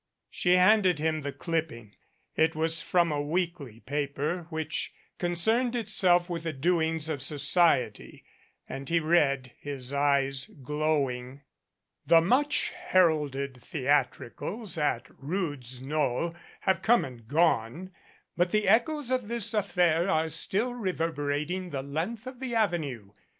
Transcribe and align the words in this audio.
She 0.31 0.53
handed 0.53 0.97
him 0.97 1.21
the 1.21 1.31
clipping. 1.31 1.93
It 2.35 2.55
was 2.55 2.81
from 2.81 3.11
a 3.11 3.21
weekly 3.21 3.81
paper, 3.81 4.47
which 4.49 4.91
concerned 5.19 5.75
itself 5.75 6.27
with 6.27 6.41
the 6.41 6.53
doings 6.53 7.07
of 7.07 7.21
society, 7.21 8.23
and 8.67 8.89
he 8.89 8.99
read, 8.99 9.51
his 9.59 9.93
eyes 9.93 10.45
glowing: 10.45 11.41
The 12.07 12.19
much 12.19 12.71
heralded 12.71 13.61
theatricals 13.61 14.75
at 14.75 15.05
"Roods 15.19 15.83
Knoll" 15.83 16.33
have 16.61 16.81
come 16.81 17.05
and 17.05 17.27
gone, 17.27 17.91
but 18.35 18.49
the 18.49 18.67
echoes 18.67 19.11
of 19.11 19.27
this 19.27 19.53
affair 19.53 20.09
are 20.09 20.29
still 20.29 20.73
rever 20.73 21.11
berating 21.11 21.69
the 21.69 21.83
length 21.83 22.25
of 22.25 22.39
the 22.39 22.55
Avenue. 22.55 23.11